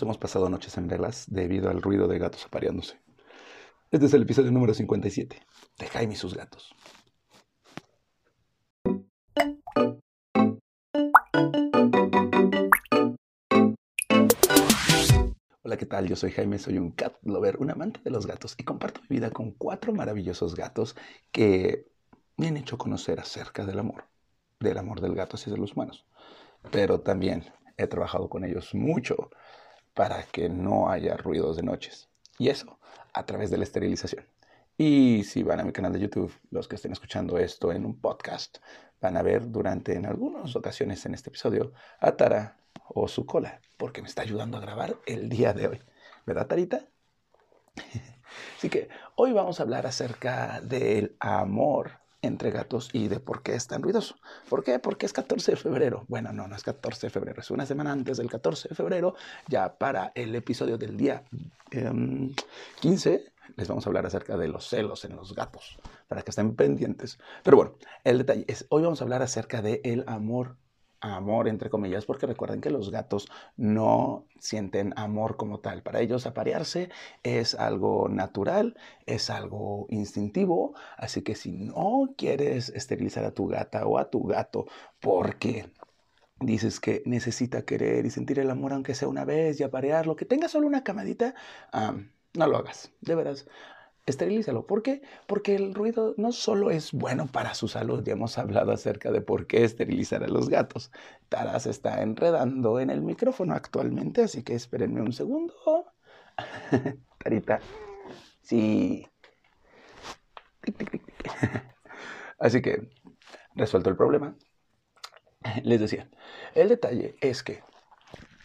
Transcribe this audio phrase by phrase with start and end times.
[0.00, 2.98] Hemos pasado noches en velas debido al ruido de gatos apareándose.
[3.90, 5.38] Este es el episodio número 57
[5.78, 6.74] de Jaime y sus gatos.
[15.62, 16.08] Hola, ¿qué tal?
[16.08, 19.16] Yo soy Jaime, soy un cat lover, un amante de los gatos y comparto mi
[19.16, 20.96] vida con cuatro maravillosos gatos
[21.30, 21.86] que
[22.38, 24.04] me han hecho conocer acerca del amor,
[24.58, 26.06] del amor del gato hacia los humanos.
[26.70, 27.44] Pero también
[27.76, 29.28] he trabajado con ellos mucho
[29.94, 32.08] para que no haya ruidos de noches.
[32.38, 32.78] Y eso
[33.12, 34.26] a través de la esterilización.
[34.78, 38.00] Y si van a mi canal de YouTube, los que estén escuchando esto en un
[38.00, 38.58] podcast,
[39.00, 42.56] van a ver durante en algunas ocasiones en este episodio a Tara
[42.88, 45.82] o su cola, porque me está ayudando a grabar el día de hoy.
[46.24, 46.86] ¿Verdad, Tarita?
[48.56, 53.54] Así que hoy vamos a hablar acerca del amor entre gatos y de por qué
[53.54, 54.16] es tan ruidoso.
[54.48, 54.78] ¿Por qué?
[54.78, 56.04] Porque es 14 de febrero.
[56.08, 59.14] Bueno, no, no es 14 de febrero, es una semana antes del 14 de febrero,
[59.48, 61.24] ya para el episodio del día
[62.80, 63.14] 15.
[63.14, 63.20] Em,
[63.56, 67.18] les vamos a hablar acerca de los celos en los gatos, para que estén pendientes.
[67.42, 70.56] Pero bueno, el detalle es, hoy vamos a hablar acerca del el amor
[71.02, 75.82] amor, entre comillas, porque recuerden que los gatos no sienten amor como tal.
[75.82, 76.88] Para ellos aparearse
[77.22, 83.86] es algo natural, es algo instintivo, así que si no quieres esterilizar a tu gata
[83.86, 84.66] o a tu gato
[85.00, 85.70] porque
[86.40, 90.24] dices que necesita querer y sentir el amor aunque sea una vez y aparearlo, que
[90.24, 91.34] tenga solo una camadita,
[92.34, 93.46] no lo hagas, de veras
[94.06, 94.66] esterilízalo.
[94.66, 95.02] ¿Por qué?
[95.26, 99.20] Porque el ruido no solo es bueno para su salud, ya hemos hablado acerca de
[99.20, 100.90] por qué esterilizar a los gatos.
[101.28, 105.54] Tara se está enredando en el micrófono actualmente, así que espérenme un segundo.
[107.18, 107.60] Tarita,
[108.42, 109.06] sí.
[112.38, 112.88] Así que,
[113.54, 114.36] resuelto el problema,
[115.62, 116.08] les decía,
[116.54, 117.62] el detalle es que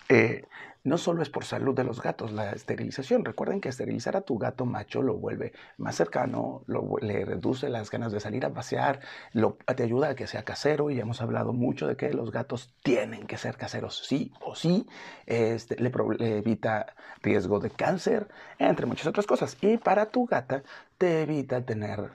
[0.10, 0.46] eh,
[0.88, 3.26] no solo es por salud de los gatos la esterilización.
[3.26, 6.64] Recuerden que esterilizar a tu gato macho lo vuelve más cercano,
[7.02, 9.02] le reduce las ganas de salir a pasear,
[9.34, 12.74] lo, te ayuda a que sea casero y hemos hablado mucho de que los gatos
[12.84, 14.88] tienen que ser caseros sí o sí.
[15.26, 19.58] Este, le, le evita riesgo de cáncer, entre muchas otras cosas.
[19.60, 20.64] Y para tu gata
[20.98, 22.12] te evita tener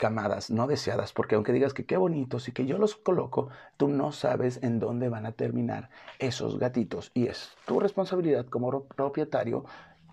[0.00, 3.86] camadas no deseadas, porque aunque digas que qué bonitos y que yo los coloco, tú
[3.86, 7.10] no sabes en dónde van a terminar esos gatitos.
[7.12, 9.66] Y es tu responsabilidad como propietario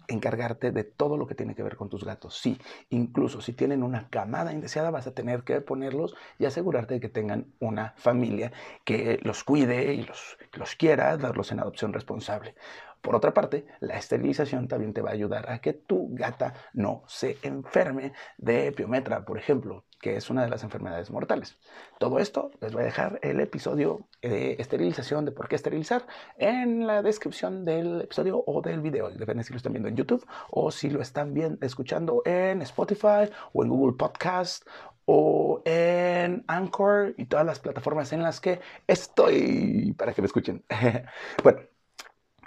[0.07, 2.37] encargarte de todo lo que tiene que ver con tus gatos.
[2.37, 2.57] Sí,
[2.89, 7.09] incluso si tienen una camada indeseada vas a tener que ponerlos y asegurarte de que
[7.09, 8.51] tengan una familia
[8.85, 12.55] que los cuide y los, los quiera, darlos en adopción responsable.
[13.01, 17.03] Por otra parte, la esterilización también te va a ayudar a que tu gata no
[17.07, 21.57] se enferme de piometra, por ejemplo, que es una de las enfermedades mortales.
[21.99, 26.05] Todo esto les voy a dejar el episodio de esterilización, de por qué esterilizar,
[26.37, 29.09] en la descripción del episodio o del video.
[29.09, 33.29] Depende si lo están viendo en YouTube o si lo están bien, escuchando en Spotify
[33.53, 34.67] o en Google Podcast
[35.05, 40.63] o en Anchor y todas las plataformas en las que estoy para que me escuchen.
[41.43, 41.61] bueno,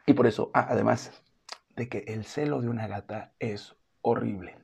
[0.07, 1.23] y por eso, ah, además
[1.77, 4.59] de que el celo de una gata es horrible.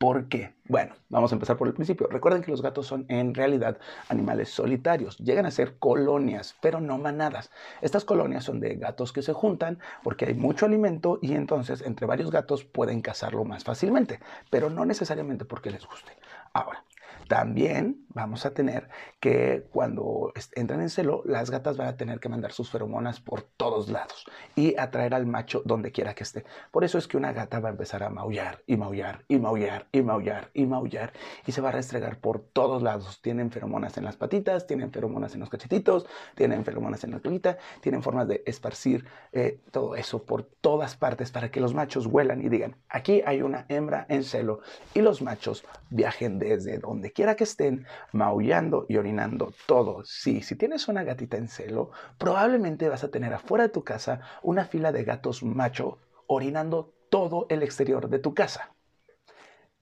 [0.00, 0.54] ¿Por qué?
[0.64, 2.06] Bueno, vamos a empezar por el principio.
[2.06, 3.76] Recuerden que los gatos son en realidad
[4.08, 5.18] animales solitarios.
[5.18, 7.50] Llegan a ser colonias, pero no manadas.
[7.82, 12.06] Estas colonias son de gatos que se juntan porque hay mucho alimento y entonces entre
[12.06, 16.12] varios gatos pueden cazarlo más fácilmente, pero no necesariamente porque les guste.
[16.54, 16.82] Ahora,
[17.30, 18.88] también vamos a tener
[19.20, 23.42] que cuando entran en celo, las gatas van a tener que mandar sus feromonas por
[23.42, 24.26] todos lados
[24.56, 26.44] y atraer al macho donde quiera que esté.
[26.72, 29.86] Por eso es que una gata va a empezar a maullar y maullar y maullar
[29.92, 31.12] y maullar y maullar
[31.46, 33.22] y se va a restregar por todos lados.
[33.22, 37.58] Tienen feromonas en las patitas, tienen feromonas en los cachetitos, tienen feromonas en la colita,
[37.80, 42.44] tienen formas de esparcir eh, todo eso por todas partes para que los machos huelan
[42.44, 44.62] y digan, aquí hay una hembra en celo
[44.94, 50.02] y los machos viajen desde donde quiera que estén, maullando y orinando todo.
[50.06, 54.22] Sí, si tienes una gatita en celo, probablemente vas a tener afuera de tu casa
[54.42, 58.74] una fila de gatos macho orinando todo el exterior de tu casa.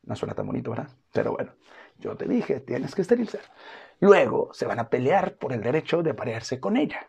[0.03, 0.89] No suena tan bonito, ¿verdad?
[1.13, 1.53] Pero bueno,
[1.99, 3.43] yo te dije, tienes que esterilizar.
[4.01, 7.07] Luego se van a pelear por el derecho de aparearse con ella.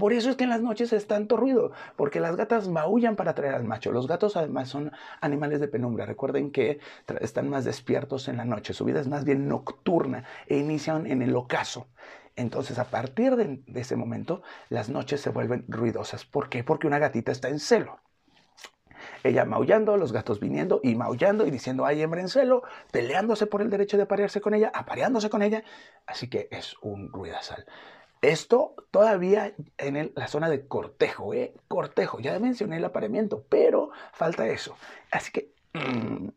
[0.00, 3.32] Por eso es que en las noches es tanto ruido, porque las gatas maullan para
[3.32, 3.92] atraer al macho.
[3.92, 6.06] Los gatos además son animales de penumbra.
[6.06, 6.80] Recuerden que
[7.20, 8.72] están más despiertos en la noche.
[8.72, 11.86] Su vida es más bien nocturna e inician en el ocaso.
[12.34, 16.24] Entonces, a partir de, ese momento, las noches se vuelven ruidosas.
[16.24, 16.64] ¿Por qué?
[16.64, 18.00] Porque una gatita está en celo.
[19.22, 23.60] Ella maullando, los gatos viniendo y maullando y diciendo, hay hembra en celo, peleándose por
[23.60, 25.62] el derecho de aparearse con ella, apareándose con ella.
[26.06, 27.66] Así que es un ruidazal.
[28.22, 31.54] Esto todavía en la zona de cortejo, ¿eh?
[31.68, 32.20] Cortejo.
[32.20, 34.76] Ya mencioné el apareamiento, pero falta eso.
[35.10, 36.28] Así que mm,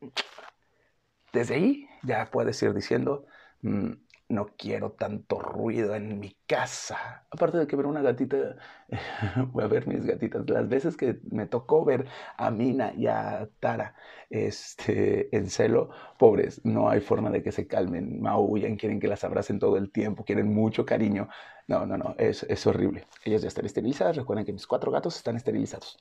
[1.34, 3.26] desde ahí ya puedes ir diciendo,
[3.62, 3.92] mm,
[4.34, 7.26] no quiero tanto ruido en mi casa.
[7.32, 8.56] Aparte de que ver una gatita,
[9.52, 10.50] voy a ver mis gatitas.
[10.50, 12.06] Las veces que me tocó ver
[12.38, 13.96] a Mina y a Tara
[14.30, 19.24] este, en celo, pobres, no hay forma de que se calmen, maullan, quieren que las
[19.24, 21.30] abracen todo el tiempo, quieren mucho cariño.
[21.68, 23.08] No, no, no, es, es horrible.
[23.24, 24.18] Ellas ya están esterilizadas.
[24.18, 25.98] Recuerden que mis cuatro gatos están esterilizados.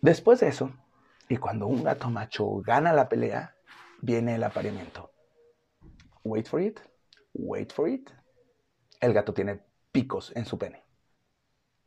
[0.00, 0.72] Después de eso,
[1.28, 3.54] y cuando un gato macho gana la pelea,
[4.00, 5.10] viene el apareamiento
[6.24, 6.80] wait for it,
[7.34, 8.10] wait for it,
[9.00, 9.60] el gato tiene
[9.92, 10.82] picos en su pene.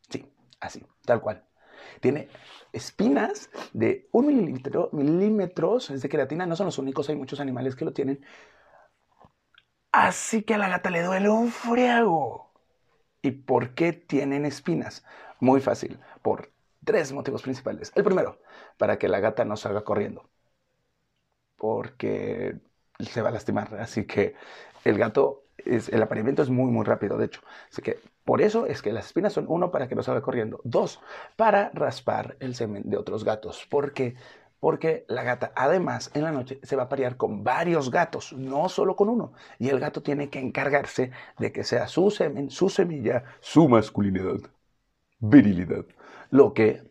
[0.08, 1.44] Sí, así, tal cual.
[2.00, 2.28] Tiene
[2.72, 6.46] espinas de un milímetro, milímetros de queratina.
[6.46, 8.24] No son los únicos, hay muchos animales que lo tienen.
[9.92, 12.50] Así que a la gata le duele un friago.
[13.22, 15.04] ¿Y por qué tienen espinas?
[15.40, 16.52] Muy fácil, por
[16.84, 17.92] tres motivos principales.
[17.94, 18.40] El primero,
[18.76, 20.28] para que la gata no salga corriendo.
[21.56, 22.60] Porque
[22.98, 23.74] se va a lastimar.
[23.76, 24.34] Así que
[24.84, 27.40] el gato, es, el apareamiento es muy, muy rápido, de hecho.
[27.70, 30.60] Así que por eso es que las espinas son, uno, para que no salga corriendo.
[30.64, 31.00] Dos,
[31.36, 33.66] para raspar el semen de otros gatos.
[33.68, 34.14] ¿Por qué?
[34.60, 38.70] Porque la gata, además, en la noche se va a parear con varios gatos, no
[38.70, 39.34] solo con uno.
[39.58, 44.40] Y el gato tiene que encargarse de que sea su semen, su semilla, su masculinidad,
[45.18, 45.84] virilidad,
[46.30, 46.82] lo que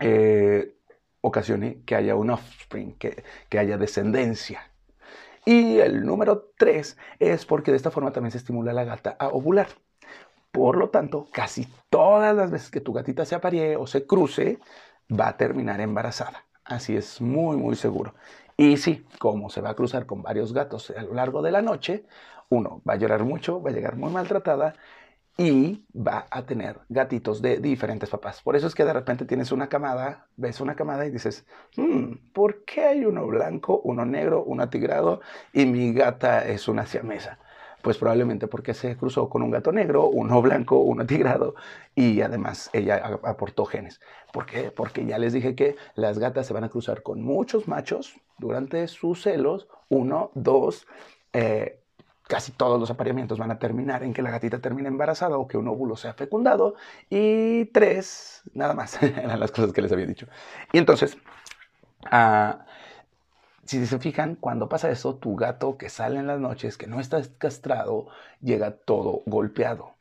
[0.00, 0.76] eh,
[1.22, 4.70] ocasione que haya un offspring, que, que haya descendencia.
[5.46, 9.16] Y el número tres es porque de esta forma también se estimula a la gata
[9.16, 9.68] a ovular.
[10.50, 14.58] Por lo tanto, casi todas las veces que tu gatita se aparee o se cruce,
[15.08, 16.44] va a terminar embarazada.
[16.64, 18.14] Así es muy, muy seguro.
[18.56, 21.62] Y sí, como se va a cruzar con varios gatos a lo largo de la
[21.62, 22.06] noche,
[22.48, 24.74] uno va a llorar mucho, va a llegar muy maltratada
[25.38, 28.40] y va a tener gatitos de diferentes papás.
[28.42, 31.44] Por eso es que de repente tienes una camada, ves una camada y dices,
[31.76, 35.20] hmm, ¿por qué hay uno blanco, uno negro, uno atigrado
[35.52, 37.38] y mi gata es una siamesa?
[37.82, 41.54] Pues probablemente porque se cruzó con un gato negro, uno blanco, uno atigrado
[41.94, 44.00] y además ella aportó genes.
[44.32, 44.70] ¿Por qué?
[44.70, 48.88] Porque ya les dije que las gatas se van a cruzar con muchos machos durante
[48.88, 50.86] sus celos, uno, dos,
[51.32, 51.80] eh,
[52.26, 55.56] casi todos los apareamientos van a terminar en que la gatita termine embarazada o que
[55.56, 56.74] un óvulo sea fecundado.
[57.08, 60.26] Y tres, nada más, eran las cosas que les había dicho.
[60.72, 61.16] Y entonces,
[62.10, 62.66] ah,
[63.64, 67.00] si se fijan, cuando pasa eso, tu gato que sale en las noches, que no
[67.00, 68.08] está castrado,
[68.40, 69.94] llega todo golpeado.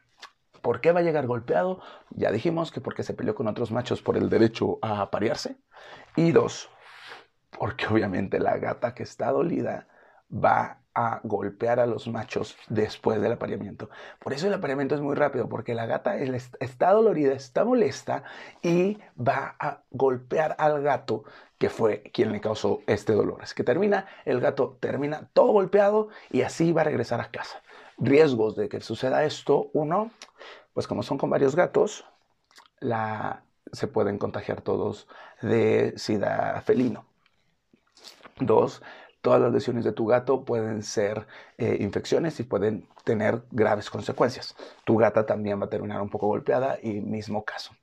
[0.62, 1.80] ¿Por qué va a llegar golpeado?
[2.10, 5.58] Ya dijimos que porque se peleó con otros machos por el derecho a aparearse.
[6.16, 6.70] Y dos,
[7.58, 9.88] porque obviamente la gata que está dolida
[10.32, 13.90] va a golpear a los machos después del apareamiento.
[14.20, 18.24] Por eso el apareamiento es muy rápido, porque la gata está dolorida, está molesta
[18.64, 21.26] y va a golpear al gato
[21.58, 23.42] que fue quien le causó este dolor.
[23.42, 27.62] Así que termina, el gato termina todo golpeado y así va a regresar a casa.
[27.98, 30.12] Riesgos de que suceda esto, uno,
[30.74, 32.06] pues como son con varios gatos,
[32.80, 35.08] la, se pueden contagiar todos
[35.42, 37.06] de sida felino.
[38.40, 38.82] Dos,
[39.26, 41.26] todas las lesiones de tu gato pueden ser
[41.58, 44.56] eh, infecciones y pueden tener graves consecuencias.
[44.84, 47.76] Tu gata también va a terminar un poco golpeada y mismo caso.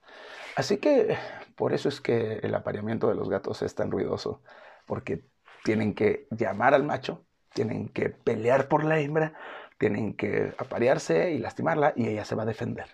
[0.55, 1.19] Así que
[1.57, 4.41] por eso es que el apareamiento de los gatos es tan ruidoso,
[4.87, 5.25] porque
[5.65, 9.35] tienen que llamar al macho, tienen que pelear por la hembra,
[9.79, 12.87] tienen que aparearse y lastimarla y ella se va a defender.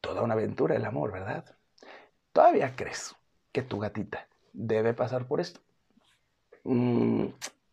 [0.00, 1.44] Toda una aventura el amor, ¿verdad?
[2.32, 3.14] ¿Todavía crees
[3.52, 5.60] que tu gatita debe pasar por esto?
[6.68, 7.28] Mm,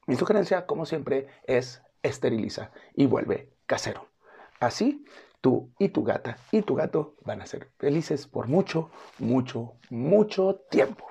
[0.07, 4.07] mi sugerencia, como siempre, es esteriliza y vuelve casero.
[4.61, 5.03] Así,
[5.41, 10.61] tú y tu gata y tu gato van a ser felices por mucho, mucho, mucho
[10.69, 11.07] tiempo.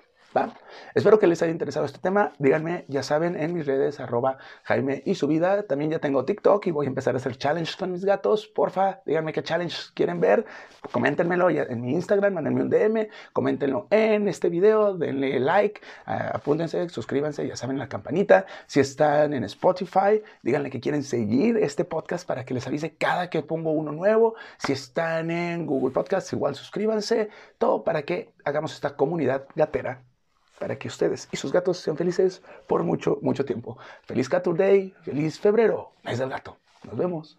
[0.95, 2.33] Espero que les haya interesado este tema.
[2.38, 5.64] Díganme, ya saben, en mis redes, arroba Jaime y su vida.
[5.64, 8.47] También ya tengo TikTok y voy a empezar a hacer challenge con mis gatos.
[8.47, 10.45] Porfa, díganme qué challenge quieren ver.
[10.93, 17.47] Coméntenmelo en mi Instagram, mándenme un DM, coméntenlo en este video, denle like, apúntense, suscríbanse,
[17.47, 18.47] ya saben, la campanita.
[18.67, 23.31] Si están en Spotify, díganle que quieren seguir este podcast para que les avise cada
[23.31, 24.35] que pongo uno nuevo.
[24.59, 27.29] Si están en Google Podcast, igual suscríbanse.
[27.59, 30.03] Todo para que hagamos esta comunidad gatera
[30.59, 33.79] para que ustedes y sus gatos sean felices por mucho, mucho tiempo.
[34.03, 36.59] Feliz Cat Day, feliz febrero, mes del gato.
[36.85, 37.39] Nos vemos.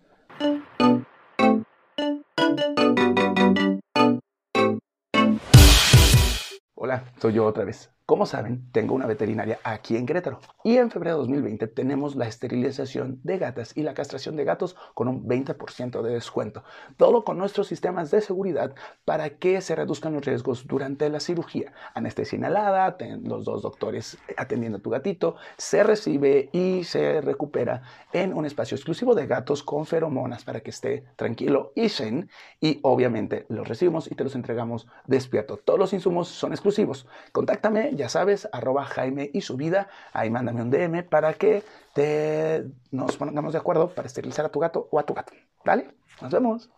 [6.75, 7.94] Hola, soy yo otra vez.
[8.07, 12.27] Como saben, tengo una veterinaria aquí en Querétaro y en febrero de 2020 tenemos la
[12.27, 16.63] esterilización de gatas y la castración de gatos con un 20% de descuento.
[16.97, 21.73] Todo con nuestros sistemas de seguridad para que se reduzcan los riesgos durante la cirugía.
[21.95, 27.81] Anestesia inhalada, los dos doctores atendiendo a tu gatito, se recibe y se recupera
[28.13, 32.29] en un espacio exclusivo de gatos con feromonas para que esté tranquilo y zen
[32.61, 35.57] y obviamente los recibimos y te los entregamos despierto.
[35.57, 37.07] Todos los insumos son exclusivos.
[37.31, 42.65] Contáctame ya sabes, arroba Jaime y su vida, ahí mándame un DM para que te,
[42.91, 45.33] nos pongamos de acuerdo para esterilizar a tu gato o a tu gato.
[45.63, 45.87] ¿Vale?
[46.21, 46.69] Nos vemos.